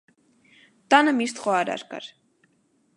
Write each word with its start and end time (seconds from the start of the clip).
Տանը 0.95 1.15
միշտ 1.19 1.43
խոհարար 1.45 1.87
կար։ 1.93 2.11